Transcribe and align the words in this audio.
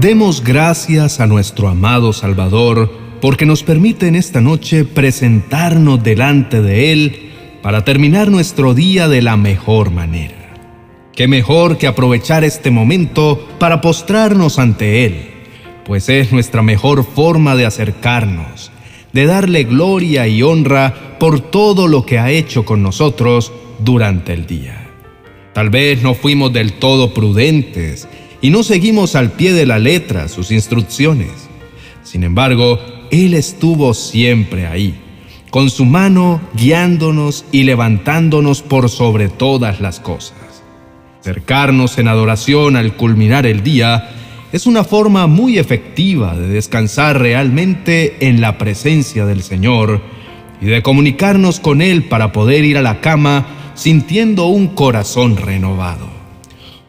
Demos 0.00 0.44
gracias 0.44 1.18
a 1.18 1.26
nuestro 1.26 1.66
amado 1.66 2.12
Salvador 2.12 2.88
porque 3.20 3.46
nos 3.46 3.64
permite 3.64 4.06
en 4.06 4.14
esta 4.14 4.40
noche 4.40 4.84
presentarnos 4.84 6.04
delante 6.04 6.62
de 6.62 6.92
Él 6.92 7.30
para 7.62 7.84
terminar 7.84 8.30
nuestro 8.30 8.74
día 8.74 9.08
de 9.08 9.22
la 9.22 9.36
mejor 9.36 9.90
manera. 9.90 10.54
Qué 11.16 11.26
mejor 11.26 11.78
que 11.78 11.88
aprovechar 11.88 12.44
este 12.44 12.70
momento 12.70 13.44
para 13.58 13.80
postrarnos 13.80 14.60
ante 14.60 15.04
Él, 15.04 15.30
pues 15.84 16.08
es 16.08 16.30
nuestra 16.30 16.62
mejor 16.62 17.04
forma 17.04 17.56
de 17.56 17.66
acercarnos, 17.66 18.70
de 19.12 19.26
darle 19.26 19.64
gloria 19.64 20.28
y 20.28 20.44
honra 20.44 21.18
por 21.18 21.40
todo 21.40 21.88
lo 21.88 22.06
que 22.06 22.20
ha 22.20 22.30
hecho 22.30 22.64
con 22.64 22.84
nosotros 22.84 23.50
durante 23.80 24.32
el 24.32 24.46
día. 24.46 24.90
Tal 25.54 25.70
vez 25.70 26.04
no 26.04 26.14
fuimos 26.14 26.52
del 26.52 26.74
todo 26.74 27.12
prudentes 27.12 28.06
y 28.40 28.50
no 28.50 28.62
seguimos 28.62 29.14
al 29.14 29.32
pie 29.32 29.52
de 29.52 29.66
la 29.66 29.78
letra 29.78 30.28
sus 30.28 30.50
instrucciones. 30.50 31.30
Sin 32.02 32.22
embargo, 32.22 32.78
Él 33.10 33.34
estuvo 33.34 33.94
siempre 33.94 34.66
ahí, 34.66 34.94
con 35.50 35.70
su 35.70 35.84
mano 35.84 36.40
guiándonos 36.54 37.44
y 37.52 37.64
levantándonos 37.64 38.62
por 38.62 38.88
sobre 38.88 39.28
todas 39.28 39.80
las 39.80 40.00
cosas. 40.00 40.36
Acercarnos 41.20 41.98
en 41.98 42.08
adoración 42.08 42.76
al 42.76 42.96
culminar 42.96 43.44
el 43.44 43.62
día 43.62 44.10
es 44.52 44.66
una 44.66 44.84
forma 44.84 45.26
muy 45.26 45.58
efectiva 45.58 46.34
de 46.34 46.48
descansar 46.48 47.20
realmente 47.20 48.28
en 48.28 48.40
la 48.40 48.56
presencia 48.56 49.26
del 49.26 49.42
Señor 49.42 50.00
y 50.60 50.66
de 50.66 50.82
comunicarnos 50.82 51.60
con 51.60 51.82
Él 51.82 52.04
para 52.04 52.32
poder 52.32 52.64
ir 52.64 52.78
a 52.78 52.82
la 52.82 53.00
cama 53.00 53.46
sintiendo 53.74 54.46
un 54.46 54.68
corazón 54.68 55.36
renovado. 55.36 56.17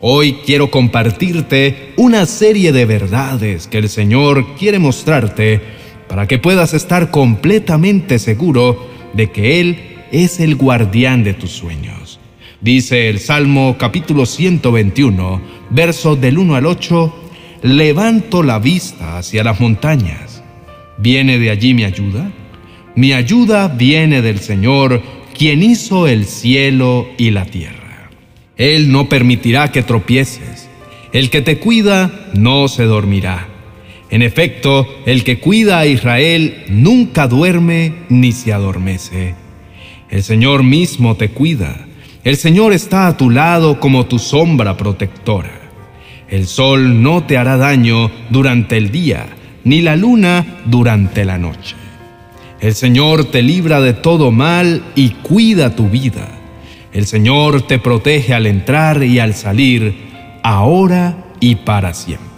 Hoy 0.02 0.38
quiero 0.46 0.72
compartirte 0.72 1.94
una 1.98 2.26
serie 2.26 2.72
de 2.72 2.86
verdades 2.86 3.68
que 3.68 3.80
el 3.80 3.90
Señor 3.90 4.56
quiere 4.56 4.80
mostrarte 4.80 5.60
para 6.08 6.26
que 6.26 6.38
puedas 6.38 6.74
estar 6.74 7.12
completamente 7.12 8.18
seguro 8.18 8.88
de 9.14 9.30
que 9.30 9.60
Él 9.60 9.78
es 10.14 10.40
el 10.40 10.56
guardián 10.56 11.26
de 11.26 11.34
tus 11.34 11.52
sueños. 11.52 12.18
Dice 12.62 13.10
el 13.10 13.20
Salmo 13.20 13.76
capítulo 13.78 14.26
121, 14.26 15.42
versos 15.70 16.22
del 16.22 16.38
1 16.38 16.56
al 16.56 16.66
8, 16.66 17.16
Levanto 17.64 18.42
la 18.42 18.58
vista 18.58 19.18
hacia 19.18 19.44
las 19.44 19.60
montañas. 19.60 20.42
¿Viene 20.98 21.38
de 21.40 21.50
allí 21.50 21.74
mi 21.74 21.84
ayuda? 21.84 22.32
Mi 22.96 23.12
ayuda 23.12 23.68
viene 23.68 24.22
del 24.22 24.40
Señor, 24.40 25.02
quien 25.38 25.62
hizo 25.62 26.08
el 26.08 26.26
cielo 26.26 27.10
y 27.18 27.32
la 27.32 27.44
tierra. 27.44 27.79
Él 28.60 28.92
no 28.92 29.08
permitirá 29.08 29.72
que 29.72 29.82
tropieces. 29.84 30.70
El 31.14 31.30
que 31.30 31.42
te 31.42 31.60
cuida 31.60 32.30
no 32.34 32.68
se 32.68 32.84
dormirá. 32.84 33.48
En 34.12 34.22
efecto, 34.22 34.86
el 35.06 35.24
que 35.24 35.40
cuida 35.40 35.80
a 35.80 35.86
Israel 35.86 36.66
nunca 36.68 37.28
duerme 37.28 37.94
ni 38.10 38.34
se 38.34 38.52
adormece. 38.52 39.34
El 40.10 40.24
Señor 40.24 40.64
mismo 40.64 41.16
te 41.16 41.30
cuida. 41.30 41.88
El 42.26 42.36
Señor 42.36 42.74
está 42.74 43.08
a 43.08 43.16
tu 43.16 43.30
lado 43.30 43.80
como 43.80 44.08
tu 44.08 44.20
sombra 44.20 44.76
protectora. 44.76 45.62
El 46.28 46.46
sol 46.46 47.02
no 47.02 47.24
te 47.24 47.38
hará 47.38 47.56
daño 47.56 48.12
durante 48.30 48.76
el 48.76 48.92
día, 48.92 49.28
ni 49.64 49.82
la 49.82 49.96
luna 49.96 50.60
durante 50.66 51.24
la 51.24 51.38
noche. 51.38 51.76
El 52.60 52.76
Señor 52.76 53.24
te 53.26 53.42
libra 53.42 53.80
de 53.80 53.94
todo 53.94 54.32
mal 54.32 54.84
y 54.96 55.12
cuida 55.12 55.78
tu 55.78 55.88
vida. 55.88 56.39
El 56.92 57.06
Señor 57.06 57.62
te 57.68 57.78
protege 57.78 58.34
al 58.34 58.48
entrar 58.48 59.04
y 59.04 59.20
al 59.20 59.36
salir, 59.36 59.96
ahora 60.44 61.26
y 61.40 61.56
para 61.56 61.94
siempre. 61.94 62.30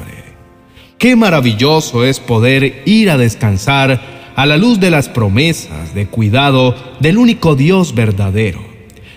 Qué 0.97 1.15
maravilloso 1.15 2.05
es 2.05 2.19
poder 2.19 2.83
ir 2.85 3.09
a 3.09 3.17
descansar 3.17 4.01
a 4.35 4.45
la 4.45 4.57
luz 4.57 4.79
de 4.79 4.91
las 4.91 5.09
promesas 5.09 5.95
de 5.95 6.05
cuidado 6.07 6.75
del 6.99 7.17
único 7.17 7.55
Dios 7.55 7.95
verdadero, 7.95 8.61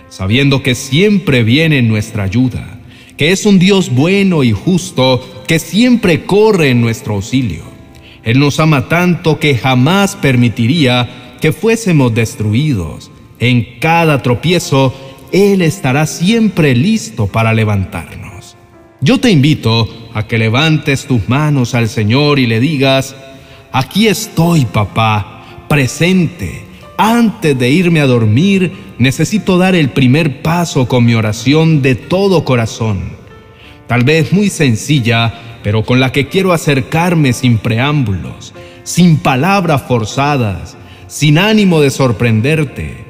sabiendo 0.09 0.62
que 0.62 0.75
siempre 0.75 1.42
viene 1.42 1.78
en 1.78 1.88
nuestra 1.88 2.22
ayuda, 2.22 2.78
que 3.16 3.32
es 3.32 3.44
un 3.44 3.59
Dios 3.59 3.91
bueno 3.91 4.44
y 4.44 4.53
justo 4.53 5.44
que 5.47 5.59
siempre 5.59 6.25
corre 6.25 6.70
en 6.70 6.80
nuestro 6.80 7.14
auxilio. 7.14 7.62
Él 8.22 8.38
nos 8.38 8.59
ama 8.60 8.88
tanto 8.88 9.38
que 9.38 9.56
jamás 9.56 10.16
permitiría 10.16 11.36
que 11.41 11.53
fuésemos 11.53 12.14
destruidos. 12.14 13.10
En 13.38 13.78
cada 13.80 14.22
tropiezo 14.22 14.94
él 15.34 15.62
estará 15.62 16.06
siempre 16.06 16.77
listo 16.77 17.27
para 17.27 17.53
levantarnos. 17.53 18.56
Yo 19.00 19.19
te 19.19 19.33
invito 19.33 19.89
a 20.15 20.28
que 20.28 20.39
levantes 20.39 21.06
tus 21.06 21.28
manos 21.28 21.75
al 21.75 21.89
Señor 21.89 22.39
y 22.39 22.47
le 22.47 22.61
digas, 22.61 23.17
aquí 23.72 24.06
estoy 24.06 24.65
papá, 24.65 25.67
presente. 25.69 26.65
Antes 26.97 27.59
de 27.59 27.69
irme 27.69 28.00
a 28.00 28.06
dormir, 28.06 28.72
necesito 28.99 29.59
dar 29.59 29.75
el 29.75 29.91
primer 29.91 30.41
paso 30.41 30.87
con 30.87 31.05
mi 31.05 31.15
oración 31.15 31.83
de 31.83 31.97
todo 31.97 32.45
corazón. 32.45 33.01
Tal 33.89 34.05
vez 34.05 34.33
muy 34.33 34.51
sencilla, 34.51 35.34
pero 35.65 35.84
con 35.84 35.99
la 35.99 36.12
que 36.12 36.28
quiero 36.28 36.53
acercarme 36.53 37.33
sin 37.33 37.59
preámbulos, 37.59 38.55
sin 38.84 39.16
palabras 39.16 39.83
forzadas, 39.89 40.77
sin 41.09 41.39
ánimo 41.39 41.81
de 41.81 41.91
sorprenderte 41.91 43.03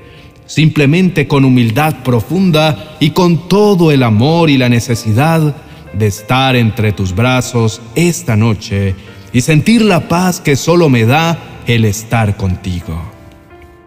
simplemente 0.46 1.26
con 1.26 1.44
humildad 1.44 2.02
profunda 2.02 2.96
y 3.00 3.10
con 3.10 3.48
todo 3.48 3.90
el 3.90 4.02
amor 4.02 4.50
y 4.50 4.58
la 4.58 4.68
necesidad 4.68 5.54
de 5.92 6.06
estar 6.06 6.56
entre 6.56 6.92
tus 6.92 7.14
brazos 7.14 7.80
esta 7.94 8.36
noche 8.36 8.94
y 9.32 9.40
sentir 9.40 9.82
la 9.82 10.08
paz 10.08 10.40
que 10.40 10.56
solo 10.56 10.88
me 10.88 11.04
da 11.06 11.38
el 11.66 11.84
estar 11.84 12.36
contigo. 12.36 13.00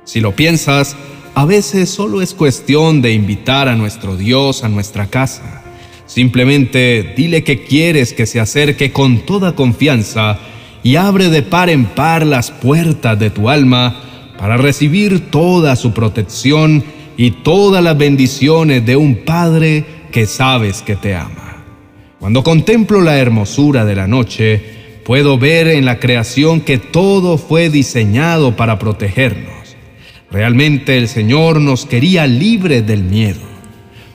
Si 0.03 0.19
lo 0.19 0.35
piensas, 0.35 0.95
a 1.35 1.45
veces 1.45 1.90
solo 1.90 2.22
es 2.22 2.34
cuestión 2.34 3.01
de 3.01 3.13
invitar 3.13 3.68
a 3.68 3.75
nuestro 3.75 4.18
Dios 4.18 4.63
a 4.63 4.69
nuestra 4.69 5.07
casa. 5.07 5.63
Simplemente 6.06 7.13
dile 7.16 7.44
que 7.44 7.63
quieres 7.63 8.13
que 8.13 8.25
se 8.25 8.39
acerque 8.39 8.91
con 8.91 9.19
toda 9.25 9.53
confianza 9.53 10.39
y 10.81 10.95
abre 10.95 11.29
de 11.29 11.44
par 11.44 11.69
en 11.69 11.85
par 11.85 12.25
las 12.25 12.50
puertas 12.50 13.19
de 13.19 13.29
tu 13.29 13.50
alma 13.50 14.01
para 14.38 14.58
recibir 14.58 15.31
toda 15.31 15.75
su 15.75 15.94
protección 15.94 16.84
y 17.18 17.31
todas 17.31 17.84
las 17.84 17.98
bendiciones 17.98 18.86
de 18.86 18.96
un 18.96 19.16
Padre 19.25 19.86
que 20.12 20.25
sabes 20.25 20.81
que 20.81 20.96
te 20.96 21.16
ama. 21.16 21.66
Cuando 22.20 22.44
contemplo 22.44 23.02
la 23.02 23.18
hermosura 23.18 23.86
de 23.86 23.96
la 23.96 24.08
noche, 24.08 25.02
puedo 25.06 25.38
ver 25.38 25.68
en 25.68 25.86
la 25.86 26.00
creación 26.00 26.62
que 26.62 26.78
todo 26.78 27.38
fue 27.38 27.70
diseñado 27.70 28.56
para 28.56 28.80
protegernos. 28.80 29.75
Realmente 30.30 30.98
el 30.98 31.08
Señor 31.08 31.62
nos 31.62 31.86
quería 31.86 32.28
libres 32.28 32.86
del 32.86 33.04
miedo. 33.04 33.40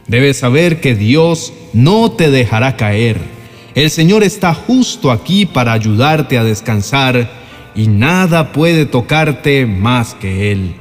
Debes 0.07 0.39
saber 0.39 0.81
que 0.81 0.95
Dios 0.95 1.53
no 1.73 2.13
te 2.13 2.31
dejará 2.31 2.77
caer. 2.77 3.19
El 3.75 3.89
Señor 3.89 4.23
está 4.23 4.53
justo 4.53 5.11
aquí 5.11 5.47
para 5.47 5.73
ayudarte 5.73 6.37
a 6.37 6.45
descansar 6.45 7.42
y 7.75 7.89
nada 7.89 8.53
puede 8.53 8.87
tocarte 8.87 9.67
más 9.67 10.15
que 10.15 10.53
Él. 10.53 10.75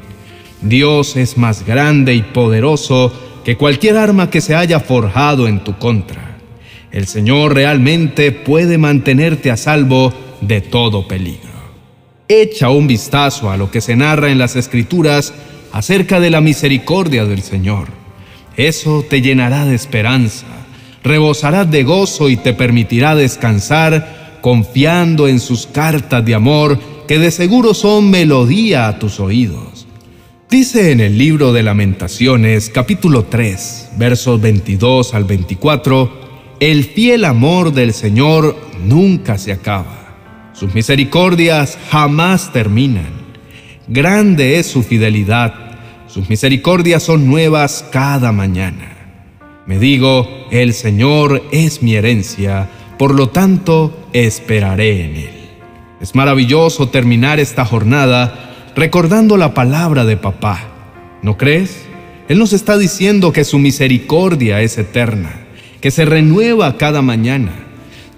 Dios 0.62 1.16
es 1.16 1.38
más 1.38 1.66
grande 1.66 2.14
y 2.14 2.22
poderoso 2.22 3.12
que 3.44 3.58
cualquier 3.58 3.98
arma 3.98 4.30
que 4.30 4.42
se 4.42 4.56
haya 4.56 4.80
forjado 4.80 5.48
en 5.48 5.64
tu 5.64 5.78
contra. 5.78 6.38
El 6.92 7.08
Señor 7.08 7.56
realmente 7.56 8.32
puede 8.32 8.78
mantenerte 8.78 9.50
a 9.50 9.58
salvo 9.58 10.14
de 10.42 10.62
todo 10.62 11.08
peligro. 11.08 11.50
Echa 12.28 12.70
un 12.70 12.88
vistazo 12.88 13.50
a 13.50 13.58
lo 13.58 13.72
que 13.72 13.82
se 13.82 13.96
narra 13.96 14.30
en 14.30 14.38
las 14.38 14.56
Escrituras 14.56 15.34
acerca 15.72 16.20
de 16.20 16.30
la 16.30 16.42
misericordia 16.42 17.26
del 17.26 17.42
Señor. 17.42 17.88
Eso 18.58 19.06
te 19.10 19.22
llenará 19.22 19.66
de 19.66 19.76
esperanza, 19.76 20.46
rebosarás 21.04 21.72
de 21.72 21.84
gozo 21.84 22.30
y 22.30 22.38
te 22.38 22.54
permitirá 22.54 23.16
descansar 23.16 24.21
confiando 24.42 25.28
en 25.28 25.40
sus 25.40 25.68
cartas 25.68 26.26
de 26.26 26.36
amor 26.36 26.80
que 27.08 27.20
de 27.20 27.32
seguro 27.32 27.74
son 27.74 28.10
melodía 28.10 28.88
a 28.88 29.00
tus 29.00 29.20
oídos. 29.20 29.88
Dice 30.50 30.92
en 30.92 31.00
el 31.00 31.18
libro 31.18 31.54
de 31.54 31.64
lamentaciones 31.64 32.70
capítulo 32.70 33.24
3 33.24 33.92
versos 33.98 34.42
22 34.42 35.14
al 35.14 35.24
24, 35.24 36.12
el 36.60 36.84
fiel 36.84 37.24
amor 37.26 37.72
del 37.72 37.94
Señor 37.94 38.58
nunca 38.84 39.38
se 39.38 39.54
acaba, 39.54 40.52
sus 40.54 40.74
misericordias 40.74 41.78
jamás 41.90 42.52
terminan, 42.52 43.12
grande 43.88 44.60
es 44.60 44.68
su 44.68 44.84
fidelidad, 44.84 45.54
sus 46.08 46.30
misericordias 46.30 47.04
son 47.04 47.28
nuevas 47.28 47.86
cada 47.92 48.32
mañana. 48.34 48.98
Me 49.66 49.80
digo, 49.80 50.28
el 50.52 50.74
Señor 50.74 51.44
es 51.52 51.82
mi 51.82 51.96
herencia, 51.96 52.70
por 53.02 53.16
lo 53.16 53.30
tanto 53.30 53.98
esperaré 54.14 55.06
en 55.06 55.16
Él. 55.16 55.50
Es 56.02 56.14
maravilloso 56.14 56.90
terminar 56.90 57.40
esta 57.40 57.66
jornada 57.66 58.70
recordando 58.76 59.38
la 59.38 59.56
palabra 59.56 60.06
de 60.06 60.18
papá. 60.18 60.68
¿No 61.24 61.36
crees? 61.36 61.82
Él 62.30 62.38
nos 62.38 62.54
está 62.54 62.78
diciendo 62.78 63.34
que 63.34 63.44
su 63.44 63.58
misericordia 63.58 64.62
es 64.62 64.78
eterna, 64.78 65.32
que 65.82 65.90
se 65.90 66.06
renueva 66.06 66.78
cada 66.78 67.02
mañana. 67.02 67.54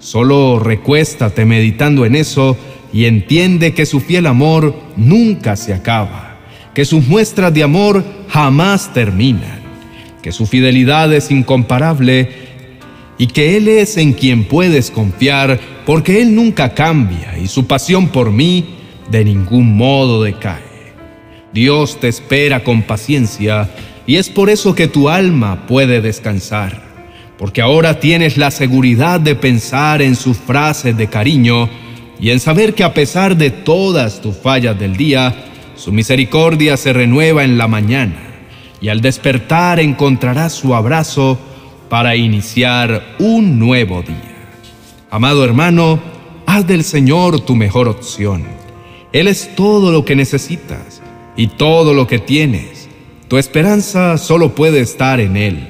Solo 0.00 0.58
recuéstate 0.58 1.46
meditando 1.46 2.04
en 2.04 2.14
eso 2.14 2.54
y 2.92 3.06
entiende 3.06 3.72
que 3.72 3.86
su 3.86 4.00
fiel 4.00 4.26
amor 4.26 4.74
nunca 4.96 5.56
se 5.56 5.72
acaba, 5.72 6.40
que 6.74 6.84
sus 6.84 7.08
muestras 7.08 7.54
de 7.54 7.62
amor 7.62 8.04
jamás 8.28 8.92
terminan, 8.92 9.62
que 10.20 10.30
su 10.30 10.44
fidelidad 10.44 11.10
es 11.14 11.30
incomparable 11.30 12.53
y 13.18 13.28
que 13.28 13.56
Él 13.56 13.68
es 13.68 13.96
en 13.96 14.12
quien 14.12 14.44
puedes 14.44 14.90
confiar 14.90 15.60
porque 15.86 16.22
Él 16.22 16.34
nunca 16.34 16.74
cambia 16.74 17.38
y 17.38 17.46
su 17.46 17.66
pasión 17.66 18.08
por 18.08 18.30
mí 18.30 18.64
de 19.10 19.24
ningún 19.24 19.76
modo 19.76 20.22
decae. 20.22 20.62
Dios 21.52 22.00
te 22.00 22.08
espera 22.08 22.64
con 22.64 22.82
paciencia 22.82 23.70
y 24.06 24.16
es 24.16 24.28
por 24.28 24.50
eso 24.50 24.74
que 24.74 24.88
tu 24.88 25.08
alma 25.08 25.66
puede 25.66 26.00
descansar 26.00 26.84
porque 27.38 27.62
ahora 27.62 27.98
tienes 28.00 28.36
la 28.36 28.50
seguridad 28.50 29.20
de 29.20 29.34
pensar 29.34 30.02
en 30.02 30.16
sus 30.16 30.36
frases 30.36 30.96
de 30.96 31.08
cariño 31.08 31.68
y 32.20 32.30
en 32.30 32.40
saber 32.40 32.74
que 32.74 32.84
a 32.84 32.94
pesar 32.94 33.36
de 33.36 33.50
todas 33.50 34.20
tus 34.20 34.36
fallas 34.36 34.78
del 34.78 34.96
día, 34.96 35.34
su 35.76 35.92
misericordia 35.92 36.76
se 36.76 36.92
renueva 36.92 37.44
en 37.44 37.58
la 37.58 37.66
mañana 37.66 38.16
y 38.80 38.88
al 38.88 39.00
despertar 39.00 39.80
encontrarás 39.80 40.52
su 40.52 40.74
abrazo 40.74 41.38
para 41.94 42.16
iniciar 42.16 43.14
un 43.20 43.56
nuevo 43.60 44.02
día. 44.02 44.48
Amado 45.12 45.44
hermano, 45.44 46.00
haz 46.44 46.66
del 46.66 46.82
Señor 46.82 47.38
tu 47.38 47.54
mejor 47.54 47.86
opción. 47.86 48.42
Él 49.12 49.28
es 49.28 49.54
todo 49.54 49.92
lo 49.92 50.04
que 50.04 50.16
necesitas 50.16 51.00
y 51.36 51.46
todo 51.46 51.94
lo 51.94 52.08
que 52.08 52.18
tienes. 52.18 52.88
Tu 53.28 53.38
esperanza 53.38 54.18
solo 54.18 54.56
puede 54.56 54.80
estar 54.80 55.20
en 55.20 55.36
Él. 55.36 55.68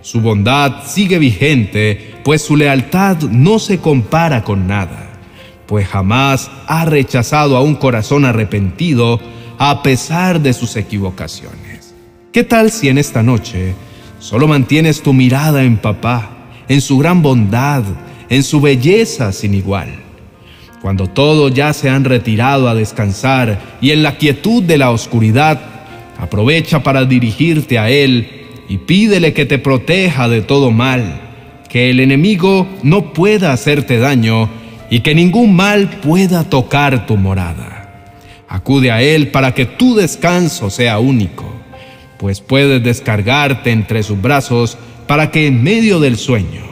Su 0.00 0.22
bondad 0.22 0.86
sigue 0.86 1.18
vigente, 1.18 2.14
pues 2.24 2.40
su 2.40 2.56
lealtad 2.56 3.18
no 3.24 3.58
se 3.58 3.76
compara 3.76 4.44
con 4.44 4.66
nada, 4.66 5.20
pues 5.66 5.86
jamás 5.86 6.50
ha 6.66 6.86
rechazado 6.86 7.58
a 7.58 7.60
un 7.60 7.74
corazón 7.74 8.24
arrepentido 8.24 9.20
a 9.58 9.82
pesar 9.82 10.40
de 10.40 10.54
sus 10.54 10.76
equivocaciones. 10.76 11.94
¿Qué 12.32 12.42
tal 12.42 12.70
si 12.70 12.88
en 12.88 12.96
esta 12.96 13.22
noche 13.22 13.74
solo 14.18 14.48
mantienes 14.48 15.02
tu 15.02 15.12
mirada 15.12 15.62
en 15.62 15.76
papá, 15.76 16.30
en 16.68 16.80
su 16.80 16.98
gran 16.98 17.22
bondad, 17.22 17.84
en 18.28 18.42
su 18.42 18.60
belleza 18.60 19.32
sin 19.32 19.54
igual? 19.54 19.88
Cuando 20.80 21.08
todos 21.08 21.52
ya 21.52 21.72
se 21.72 21.90
han 21.90 22.04
retirado 22.04 22.68
a 22.68 22.74
descansar 22.74 23.58
y 23.80 23.90
en 23.90 24.02
la 24.02 24.16
quietud 24.16 24.62
de 24.62 24.78
la 24.78 24.90
oscuridad, 24.90 25.60
aprovecha 26.18 26.82
para 26.82 27.04
dirigirte 27.04 27.78
a 27.78 27.90
Él 27.90 28.28
y 28.68 28.78
pídele 28.78 29.32
que 29.32 29.46
te 29.46 29.58
proteja 29.58 30.28
de 30.28 30.42
todo 30.42 30.70
mal, 30.70 31.20
que 31.68 31.90
el 31.90 32.00
enemigo 32.00 32.68
no 32.82 33.12
pueda 33.12 33.52
hacerte 33.52 33.98
daño 33.98 34.48
y 34.90 35.00
que 35.00 35.14
ningún 35.14 35.54
mal 35.54 35.88
pueda 36.00 36.44
tocar 36.44 37.06
tu 37.06 37.16
morada. 37.16 38.14
Acude 38.48 38.90
a 38.90 39.02
Él 39.02 39.28
para 39.28 39.52
que 39.52 39.66
tu 39.66 39.94
descanso 39.94 40.70
sea 40.70 40.98
único, 40.98 41.57
pues 42.18 42.40
puedes 42.40 42.82
descargarte 42.82 43.70
entre 43.70 44.02
sus 44.02 44.20
brazos 44.20 44.76
para 45.06 45.30
que 45.30 45.46
en 45.46 45.62
medio 45.62 46.00
del 46.00 46.16
sueño 46.16 46.62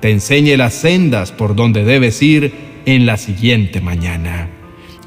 te 0.00 0.10
enseñe 0.10 0.56
las 0.56 0.74
sendas 0.74 1.32
por 1.32 1.54
donde 1.54 1.84
debes 1.84 2.20
ir 2.22 2.52
en 2.86 3.06
la 3.06 3.16
siguiente 3.16 3.80
mañana 3.80 4.50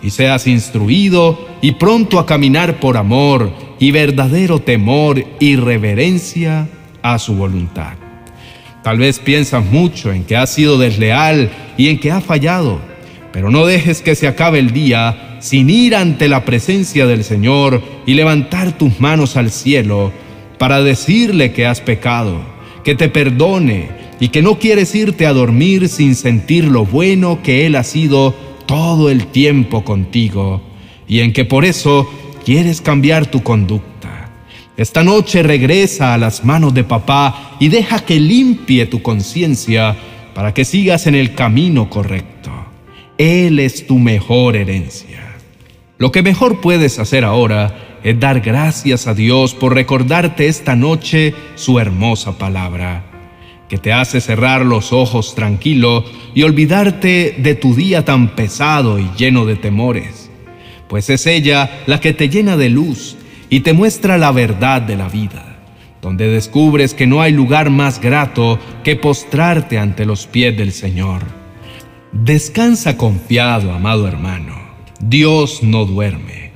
y 0.01 0.11
seas 0.11 0.47
instruido 0.47 1.47
y 1.61 1.73
pronto 1.73 2.19
a 2.19 2.25
caminar 2.25 2.79
por 2.79 2.97
amor 2.97 3.51
y 3.79 3.91
verdadero 3.91 4.59
temor 4.59 5.23
y 5.39 5.55
reverencia 5.55 6.67
a 7.01 7.19
su 7.19 7.35
voluntad. 7.35 7.93
Tal 8.83 8.99
vez 8.99 9.19
piensas 9.19 9.65
mucho 9.65 10.11
en 10.13 10.23
que 10.23 10.37
has 10.37 10.53
sido 10.53 10.77
desleal 10.77 11.51
y 11.77 11.89
en 11.89 11.99
que 11.99 12.11
has 12.11 12.23
fallado, 12.23 12.79
pero 13.37 13.51
no 13.51 13.67
dejes 13.67 14.01
que 14.01 14.15
se 14.15 14.27
acabe 14.27 14.57
el 14.57 14.71
día 14.71 15.37
sin 15.41 15.69
ir 15.69 15.95
ante 15.95 16.27
la 16.27 16.43
presencia 16.43 17.05
del 17.05 17.23
Señor 17.23 17.83
y 18.07 18.15
levantar 18.15 18.75
tus 18.75 18.99
manos 18.99 19.37
al 19.37 19.51
cielo 19.51 20.11
para 20.57 20.81
decirle 20.81 21.51
que 21.51 21.67
has 21.67 21.79
pecado, 21.79 22.41
que 22.83 22.95
te 22.95 23.09
perdone 23.09 23.89
y 24.19 24.29
que 24.29 24.41
no 24.41 24.57
quieres 24.57 24.95
irte 24.95 25.27
a 25.27 25.33
dormir 25.33 25.87
sin 25.87 26.15
sentir 26.15 26.65
lo 26.65 26.83
bueno 26.83 27.43
que 27.43 27.67
Él 27.67 27.75
ha 27.75 27.83
sido 27.83 28.33
todo 28.65 29.11
el 29.11 29.27
tiempo 29.27 29.85
contigo 29.85 30.63
y 31.07 31.19
en 31.19 31.31
que 31.31 31.45
por 31.45 31.63
eso 31.63 32.09
quieres 32.43 32.81
cambiar 32.81 33.27
tu 33.27 33.43
conducta. 33.43 34.31
Esta 34.77 35.03
noche 35.03 35.43
regresa 35.43 36.15
a 36.15 36.17
las 36.17 36.43
manos 36.43 36.73
de 36.73 36.85
papá 36.85 37.55
y 37.59 37.67
deja 37.67 37.99
que 37.99 38.19
limpie 38.19 38.87
tu 38.87 39.03
conciencia 39.03 39.95
para 40.33 40.55
que 40.55 40.65
sigas 40.65 41.05
en 41.05 41.13
el 41.13 41.35
camino 41.35 41.87
correcto. 41.87 42.56
Él 43.17 43.59
es 43.59 43.87
tu 43.87 43.99
mejor 43.99 44.55
herencia. 44.55 45.35
Lo 45.97 46.11
que 46.11 46.21
mejor 46.21 46.61
puedes 46.61 46.99
hacer 46.99 47.25
ahora 47.25 47.99
es 48.03 48.19
dar 48.19 48.41
gracias 48.41 49.07
a 49.07 49.13
Dios 49.13 49.55
por 49.55 49.73
recordarte 49.73 50.47
esta 50.47 50.75
noche 50.75 51.33
su 51.55 51.79
hermosa 51.79 52.37
palabra 52.37 53.07
que 53.69 53.77
te 53.77 53.91
hace 53.91 54.21
cerrar 54.21 54.65
los 54.65 54.93
ojos 54.93 55.35
tranquilo 55.35 56.05
y 56.33 56.43
olvidarte 56.43 57.35
de 57.37 57.55
tu 57.55 57.75
día 57.75 58.05
tan 58.05 58.35
pesado 58.35 58.99
y 58.99 59.09
lleno 59.17 59.45
de 59.45 59.55
temores, 59.55 60.29
pues 60.87 61.09
es 61.09 61.27
ella 61.27 61.81
la 61.85 61.99
que 61.99 62.13
te 62.13 62.29
llena 62.29 62.55
de 62.55 62.69
luz 62.69 63.17
y 63.49 63.61
te 63.61 63.73
muestra 63.73 64.17
la 64.17 64.31
verdad 64.31 64.81
de 64.81 64.95
la 64.95 65.09
vida, 65.09 65.57
donde 66.01 66.29
descubres 66.29 66.93
que 66.93 67.07
no 67.07 67.21
hay 67.21 67.33
lugar 67.33 67.69
más 67.69 67.99
grato 67.99 68.59
que 68.83 68.95
postrarte 68.95 69.77
ante 69.77 70.05
los 70.05 70.27
pies 70.27 70.55
del 70.57 70.71
Señor. 70.71 71.36
Descansa 72.13 72.95
confiado, 72.95 73.73
amado 73.73 74.07
hermano. 74.07 74.55
Dios 75.01 75.61
no 75.61 75.85
duerme. 75.85 76.51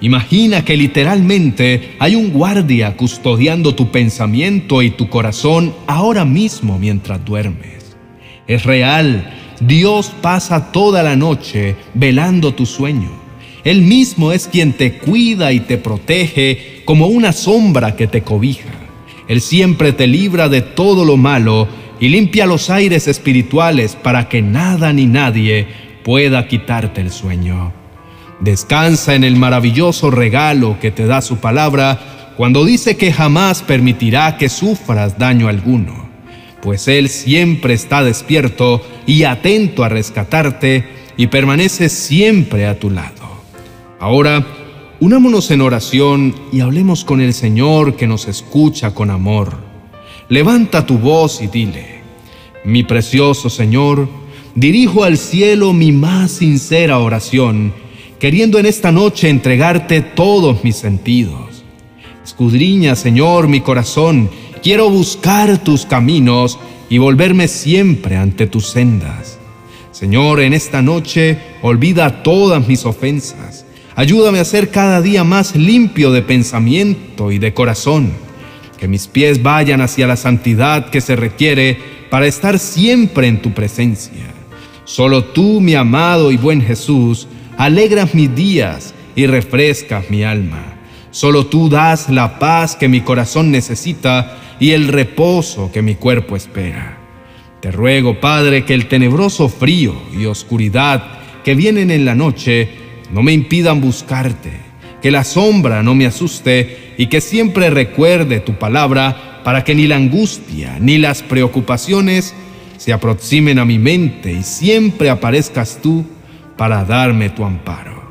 Imagina 0.00 0.64
que 0.64 0.76
literalmente 0.76 1.94
hay 2.00 2.16
un 2.16 2.32
guardia 2.32 2.96
custodiando 2.96 3.74
tu 3.74 3.90
pensamiento 3.92 4.82
y 4.82 4.90
tu 4.90 5.08
corazón 5.08 5.72
ahora 5.86 6.24
mismo 6.24 6.78
mientras 6.78 7.24
duermes. 7.24 7.96
Es 8.48 8.64
real, 8.64 9.32
Dios 9.60 10.12
pasa 10.20 10.72
toda 10.72 11.02
la 11.02 11.14
noche 11.14 11.76
velando 11.94 12.54
tu 12.54 12.66
sueño. 12.66 13.10
Él 13.64 13.82
mismo 13.82 14.32
es 14.32 14.48
quien 14.48 14.72
te 14.72 14.98
cuida 14.98 15.52
y 15.52 15.60
te 15.60 15.78
protege 15.78 16.82
como 16.84 17.06
una 17.06 17.32
sombra 17.32 17.96
que 17.96 18.06
te 18.06 18.22
cobija. 18.22 18.70
Él 19.28 19.40
siempre 19.40 19.92
te 19.92 20.06
libra 20.06 20.48
de 20.48 20.62
todo 20.62 21.04
lo 21.04 21.16
malo 21.16 21.68
y 22.00 22.08
limpia 22.08 22.46
los 22.46 22.70
aires 22.70 23.08
espirituales 23.08 23.96
para 23.96 24.28
que 24.28 24.42
nada 24.42 24.92
ni 24.92 25.06
nadie 25.06 25.66
pueda 26.04 26.46
quitarte 26.48 27.00
el 27.00 27.10
sueño. 27.10 27.72
Descansa 28.40 29.14
en 29.14 29.24
el 29.24 29.36
maravilloso 29.36 30.10
regalo 30.10 30.78
que 30.80 30.90
te 30.90 31.06
da 31.06 31.22
su 31.22 31.38
palabra 31.38 32.34
cuando 32.36 32.64
dice 32.64 32.96
que 32.96 33.12
jamás 33.12 33.62
permitirá 33.62 34.36
que 34.36 34.50
sufras 34.50 35.18
daño 35.18 35.48
alguno, 35.48 36.08
pues 36.60 36.86
Él 36.86 37.08
siempre 37.08 37.72
está 37.72 38.04
despierto 38.04 38.86
y 39.06 39.24
atento 39.24 39.84
a 39.84 39.88
rescatarte 39.88 40.84
y 41.16 41.28
permanece 41.28 41.88
siempre 41.88 42.66
a 42.66 42.78
tu 42.78 42.90
lado. 42.90 43.26
Ahora, 43.98 44.46
unámonos 45.00 45.50
en 45.50 45.62
oración 45.62 46.34
y 46.52 46.60
hablemos 46.60 47.04
con 47.04 47.22
el 47.22 47.32
Señor 47.32 47.96
que 47.96 48.06
nos 48.06 48.28
escucha 48.28 48.92
con 48.92 49.10
amor. 49.10 49.65
Levanta 50.28 50.84
tu 50.84 50.98
voz 50.98 51.40
y 51.40 51.46
dile, 51.46 52.00
mi 52.64 52.82
precioso 52.82 53.48
Señor, 53.48 54.08
dirijo 54.56 55.04
al 55.04 55.18
cielo 55.18 55.72
mi 55.72 55.92
más 55.92 56.32
sincera 56.32 56.98
oración, 56.98 57.72
queriendo 58.18 58.58
en 58.58 58.66
esta 58.66 58.90
noche 58.90 59.28
entregarte 59.28 60.00
todos 60.00 60.64
mis 60.64 60.74
sentidos. 60.74 61.62
Escudriña, 62.24 62.96
Señor, 62.96 63.46
mi 63.46 63.60
corazón, 63.60 64.28
quiero 64.64 64.90
buscar 64.90 65.62
tus 65.62 65.86
caminos 65.86 66.58
y 66.90 66.98
volverme 66.98 67.46
siempre 67.46 68.16
ante 68.16 68.48
tus 68.48 68.66
sendas. 68.66 69.38
Señor, 69.92 70.40
en 70.40 70.54
esta 70.54 70.82
noche 70.82 71.38
olvida 71.62 72.24
todas 72.24 72.66
mis 72.66 72.84
ofensas. 72.84 73.64
Ayúdame 73.94 74.40
a 74.40 74.44
ser 74.44 74.70
cada 74.70 75.00
día 75.00 75.22
más 75.22 75.54
limpio 75.54 76.10
de 76.10 76.22
pensamiento 76.22 77.30
y 77.30 77.38
de 77.38 77.54
corazón. 77.54 78.25
Que 78.78 78.88
mis 78.88 79.06
pies 79.06 79.42
vayan 79.42 79.80
hacia 79.80 80.06
la 80.06 80.16
santidad 80.16 80.90
que 80.90 81.00
se 81.00 81.16
requiere 81.16 81.78
para 82.10 82.26
estar 82.26 82.58
siempre 82.58 83.26
en 83.26 83.42
tu 83.42 83.52
presencia. 83.52 84.24
Solo 84.84 85.24
tú, 85.24 85.60
mi 85.60 85.74
amado 85.74 86.30
y 86.30 86.36
buen 86.36 86.62
Jesús, 86.62 87.26
alegras 87.56 88.14
mis 88.14 88.34
días 88.34 88.94
y 89.14 89.26
refrescas 89.26 90.10
mi 90.10 90.22
alma. 90.22 90.76
Solo 91.10 91.46
tú 91.46 91.68
das 91.68 92.10
la 92.10 92.38
paz 92.38 92.76
que 92.76 92.88
mi 92.88 93.00
corazón 93.00 93.50
necesita 93.50 94.36
y 94.60 94.72
el 94.72 94.88
reposo 94.88 95.70
que 95.72 95.82
mi 95.82 95.94
cuerpo 95.94 96.36
espera. 96.36 96.98
Te 97.60 97.70
ruego, 97.70 98.20
Padre, 98.20 98.64
que 98.64 98.74
el 98.74 98.86
tenebroso 98.86 99.48
frío 99.48 99.94
y 100.16 100.26
oscuridad 100.26 101.02
que 101.42 101.54
vienen 101.54 101.90
en 101.90 102.04
la 102.04 102.14
noche 102.14 102.68
no 103.12 103.22
me 103.22 103.32
impidan 103.32 103.80
buscarte, 103.80 104.52
que 105.02 105.10
la 105.10 105.24
sombra 105.24 105.82
no 105.82 105.94
me 105.94 106.06
asuste 106.06 106.94
y 106.98 107.06
que 107.06 107.20
siempre 107.20 107.70
recuerde 107.70 108.40
tu 108.40 108.54
palabra 108.54 109.42
para 109.44 109.64
que 109.64 109.74
ni 109.74 109.86
la 109.86 109.96
angustia 109.96 110.78
ni 110.80 110.98
las 110.98 111.22
preocupaciones 111.22 112.34
se 112.78 112.92
aproximen 112.92 113.58
a 113.58 113.64
mi 113.64 113.78
mente 113.78 114.32
y 114.32 114.42
siempre 114.42 115.10
aparezcas 115.10 115.78
tú 115.82 116.04
para 116.56 116.84
darme 116.84 117.30
tu 117.30 117.44
amparo. 117.44 118.02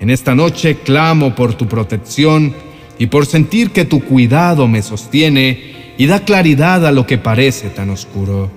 En 0.00 0.10
esta 0.10 0.34
noche 0.34 0.78
clamo 0.78 1.34
por 1.34 1.54
tu 1.54 1.66
protección 1.66 2.54
y 2.98 3.06
por 3.06 3.26
sentir 3.26 3.70
que 3.70 3.84
tu 3.84 4.00
cuidado 4.02 4.68
me 4.68 4.82
sostiene 4.82 5.94
y 5.96 6.06
da 6.06 6.20
claridad 6.24 6.86
a 6.86 6.92
lo 6.92 7.06
que 7.06 7.18
parece 7.18 7.70
tan 7.70 7.90
oscuro. 7.90 8.50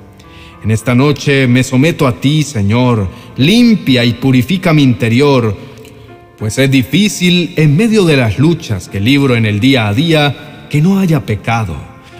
En 0.63 0.71
esta 0.71 0.95
noche 0.95 1.47
me 1.47 1.63
someto 1.63 2.07
a 2.07 2.19
ti, 2.19 2.43
Señor, 2.43 3.07
limpia 3.37 4.03
y 4.03 4.13
purifica 4.13 4.73
mi 4.73 4.83
interior, 4.83 5.55
pues 6.37 6.59
es 6.59 6.69
difícil 6.69 7.53
en 7.55 7.75
medio 7.75 8.05
de 8.05 8.17
las 8.17 8.37
luchas 8.37 8.89
que 8.89 8.99
libro 8.99 9.35
en 9.35 9.45
el 9.45 9.59
día 9.59 9.87
a 9.87 9.93
día 9.93 10.67
que 10.69 10.81
no 10.81 10.99
haya 10.99 11.25
pecado. 11.25 11.75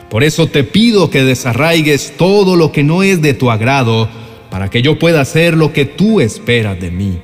Por 0.10 0.24
eso 0.24 0.48
te 0.48 0.64
pido 0.64 1.10
que 1.10 1.24
desarraigues 1.24 2.14
todo 2.18 2.56
lo 2.56 2.72
que 2.72 2.84
no 2.84 3.04
es 3.04 3.22
de 3.22 3.34
tu 3.34 3.52
agrado, 3.52 4.10
para 4.50 4.70
que 4.70 4.82
yo 4.82 4.98
pueda 4.98 5.22
hacer 5.22 5.56
lo 5.56 5.74
que 5.74 5.86
tú 5.86 6.20
esperas 6.22 6.80
de 6.80 6.90
mí. 6.90 7.20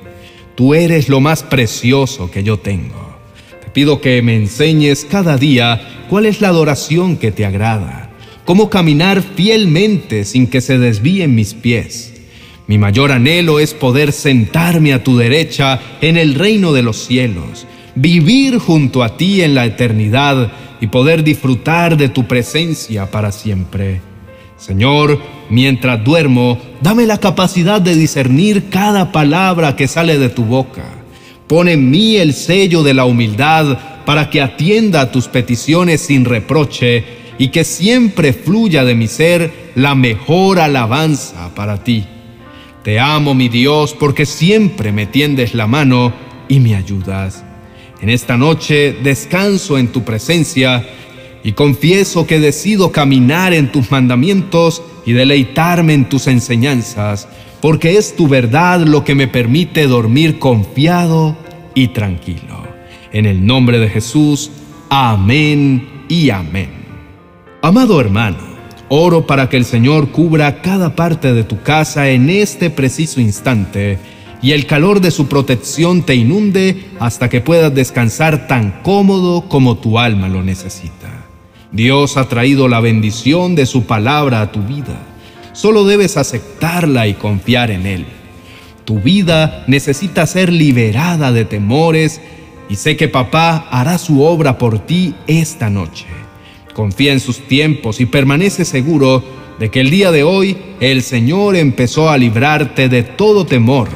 Tú 0.54 0.74
eres 0.74 1.08
lo 1.08 1.20
más 1.20 1.42
precioso 1.42 2.30
que 2.30 2.44
yo 2.44 2.58
tengo. 2.58 3.16
Te 3.62 3.70
pido 3.70 4.00
que 4.00 4.22
me 4.22 4.36
enseñes 4.36 5.04
cada 5.04 5.36
día 5.36 6.06
cuál 6.08 6.26
es 6.26 6.40
la 6.40 6.48
adoración 6.48 7.16
que 7.16 7.32
te 7.32 7.44
agrada, 7.44 8.10
cómo 8.44 8.70
caminar 8.70 9.22
fielmente 9.22 10.24
sin 10.24 10.46
que 10.46 10.60
se 10.60 10.78
desvíen 10.78 11.34
mis 11.34 11.54
pies. 11.54 12.13
Mi 12.66 12.78
mayor 12.78 13.12
anhelo 13.12 13.60
es 13.60 13.74
poder 13.74 14.12
sentarme 14.12 14.94
a 14.94 15.04
tu 15.04 15.18
derecha 15.18 15.80
en 16.00 16.16
el 16.16 16.34
reino 16.34 16.72
de 16.72 16.82
los 16.82 16.96
cielos, 16.96 17.66
vivir 17.94 18.58
junto 18.58 19.02
a 19.02 19.18
ti 19.18 19.42
en 19.42 19.54
la 19.54 19.66
eternidad 19.66 20.50
y 20.80 20.86
poder 20.86 21.24
disfrutar 21.24 21.98
de 21.98 22.08
tu 22.08 22.26
presencia 22.26 23.10
para 23.10 23.32
siempre. 23.32 24.00
Señor, 24.56 25.20
mientras 25.50 26.02
duermo, 26.02 26.58
dame 26.80 27.06
la 27.06 27.18
capacidad 27.18 27.82
de 27.82 27.94
discernir 27.94 28.70
cada 28.70 29.12
palabra 29.12 29.76
que 29.76 29.86
sale 29.86 30.18
de 30.18 30.30
tu 30.30 30.44
boca. 30.44 30.84
Pon 31.46 31.68
en 31.68 31.90
mí 31.90 32.16
el 32.16 32.32
sello 32.32 32.82
de 32.82 32.94
la 32.94 33.04
humildad 33.04 33.78
para 34.06 34.30
que 34.30 34.40
atienda 34.40 35.02
a 35.02 35.12
tus 35.12 35.28
peticiones 35.28 36.00
sin 36.00 36.24
reproche 36.24 37.04
y 37.36 37.48
que 37.48 37.64
siempre 37.64 38.32
fluya 38.32 38.84
de 38.84 38.94
mi 38.94 39.06
ser 39.06 39.52
la 39.74 39.94
mejor 39.94 40.60
alabanza 40.60 41.54
para 41.54 41.84
ti. 41.84 42.06
Te 42.84 43.00
amo, 43.00 43.34
mi 43.34 43.48
Dios, 43.48 43.96
porque 43.98 44.26
siempre 44.26 44.92
me 44.92 45.06
tiendes 45.06 45.54
la 45.54 45.66
mano 45.66 46.12
y 46.48 46.60
me 46.60 46.74
ayudas. 46.74 47.42
En 48.02 48.10
esta 48.10 48.36
noche 48.36 48.94
descanso 49.02 49.78
en 49.78 49.88
tu 49.88 50.04
presencia 50.04 50.86
y 51.42 51.52
confieso 51.52 52.26
que 52.26 52.38
decido 52.38 52.92
caminar 52.92 53.54
en 53.54 53.72
tus 53.72 53.90
mandamientos 53.90 54.82
y 55.06 55.14
deleitarme 55.14 55.94
en 55.94 56.10
tus 56.10 56.26
enseñanzas, 56.26 57.26
porque 57.62 57.96
es 57.96 58.16
tu 58.16 58.28
verdad 58.28 58.80
lo 58.80 59.02
que 59.02 59.14
me 59.14 59.28
permite 59.28 59.86
dormir 59.86 60.38
confiado 60.38 61.38
y 61.74 61.88
tranquilo. 61.88 62.64
En 63.12 63.24
el 63.24 63.46
nombre 63.46 63.78
de 63.78 63.88
Jesús, 63.88 64.50
amén 64.90 65.88
y 66.10 66.28
amén. 66.28 66.68
Amado 67.62 67.98
hermano, 67.98 68.53
oro 68.94 69.26
para 69.26 69.48
que 69.48 69.56
el 69.56 69.64
Señor 69.64 70.10
cubra 70.10 70.62
cada 70.62 70.94
parte 70.94 71.32
de 71.32 71.42
tu 71.42 71.60
casa 71.62 72.10
en 72.10 72.30
este 72.30 72.70
preciso 72.70 73.20
instante 73.20 73.98
y 74.40 74.52
el 74.52 74.66
calor 74.66 75.00
de 75.00 75.10
su 75.10 75.26
protección 75.26 76.02
te 76.02 76.14
inunde 76.14 76.84
hasta 77.00 77.28
que 77.28 77.40
puedas 77.40 77.74
descansar 77.74 78.46
tan 78.46 78.82
cómodo 78.82 79.48
como 79.48 79.78
tu 79.78 79.98
alma 79.98 80.28
lo 80.28 80.42
necesita. 80.42 81.24
Dios 81.72 82.16
ha 82.16 82.28
traído 82.28 82.68
la 82.68 82.78
bendición 82.78 83.56
de 83.56 83.66
su 83.66 83.84
palabra 83.84 84.42
a 84.42 84.52
tu 84.52 84.60
vida. 84.62 84.96
Solo 85.54 85.84
debes 85.84 86.16
aceptarla 86.16 87.08
y 87.08 87.14
confiar 87.14 87.72
en 87.72 87.86
Él. 87.86 88.06
Tu 88.84 89.00
vida 89.00 89.64
necesita 89.66 90.26
ser 90.26 90.52
liberada 90.52 91.32
de 91.32 91.44
temores 91.44 92.20
y 92.68 92.76
sé 92.76 92.96
que 92.96 93.08
papá 93.08 93.66
hará 93.70 93.98
su 93.98 94.22
obra 94.22 94.56
por 94.56 94.78
ti 94.78 95.14
esta 95.26 95.68
noche. 95.68 96.06
Confía 96.74 97.12
en 97.12 97.20
sus 97.20 97.38
tiempos 97.46 98.00
y 98.00 98.06
permanece 98.06 98.64
seguro 98.64 99.22
de 99.58 99.70
que 99.70 99.80
el 99.80 99.90
día 99.90 100.10
de 100.10 100.24
hoy 100.24 100.56
el 100.80 101.02
Señor 101.02 101.56
empezó 101.56 102.10
a 102.10 102.18
librarte 102.18 102.88
de 102.88 103.04
todo 103.04 103.46
temor. 103.46 103.88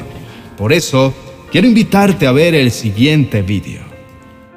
Por 0.56 0.72
eso, 0.72 1.12
quiero 1.50 1.66
invitarte 1.66 2.26
a 2.26 2.32
ver 2.32 2.54
el 2.54 2.70
siguiente 2.70 3.42
vídeo. 3.42 3.80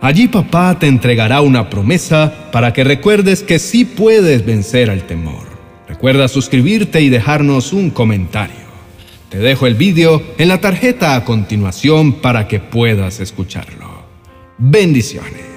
Allí 0.01 0.27
papá 0.27 0.77
te 0.79 0.87
entregará 0.87 1.41
una 1.41 1.69
promesa 1.69 2.49
para 2.51 2.73
que 2.73 2.83
recuerdes 2.83 3.43
que 3.43 3.59
sí 3.59 3.85
puedes 3.85 4.45
vencer 4.45 4.89
al 4.89 5.05
temor. 5.05 5.43
Recuerda 5.87 6.27
suscribirte 6.27 7.01
y 7.01 7.09
dejarnos 7.09 7.73
un 7.73 7.89
comentario. 7.89 8.55
Te 9.29 9.37
dejo 9.37 9.67
el 9.67 9.75
vídeo 9.75 10.21
en 10.37 10.47
la 10.47 10.59
tarjeta 10.59 11.15
a 11.15 11.23
continuación 11.23 12.13
para 12.13 12.47
que 12.47 12.59
puedas 12.59 13.19
escucharlo. 13.19 14.03
Bendiciones. 14.57 15.50